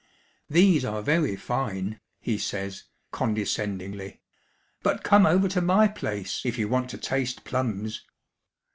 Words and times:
"These 0.49 0.83
are 0.83 1.03
very 1.03 1.35
fine," 1.35 1.99
he 2.19 2.39
says, 2.39 2.85
condescendingly;" 3.11 4.19
but 4.81 5.03
come 5.03 5.27
over 5.27 5.47
to 5.49 5.61
my 5.61 5.87
place 5.87 6.41
if 6.43 6.57
you 6.57 6.67
want 6.67 6.89
to 6.89 6.97
taste 6.97 7.43
plums." 7.43 8.03